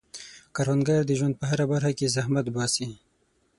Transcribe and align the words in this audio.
کروندګر 0.55 1.01
د 1.05 1.11
ژوند 1.19 1.35
په 1.37 1.45
هره 1.49 1.65
برخه 1.71 1.91
کې 1.97 2.13
زحمت 2.15 2.45
باسي 2.55 2.87